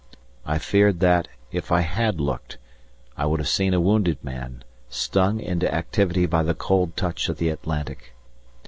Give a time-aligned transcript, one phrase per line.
[0.47, 2.57] I feared that, if I had looked,
[3.15, 7.37] I would have seen a wounded man, stung into activity by the cold touch of
[7.37, 8.11] the Atlantic.